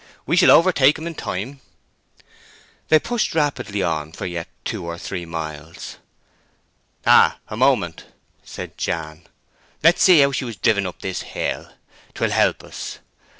[0.25, 1.61] "We shall overtake him in time."
[2.87, 5.97] They pushed rapidly on for yet two or three miles.
[7.05, 7.37] "Ah!
[7.49, 8.05] a moment,"
[8.43, 9.27] said Jan.
[9.83, 11.71] "Let's see how she was driven up this hill.
[12.15, 12.97] 'Twill help us."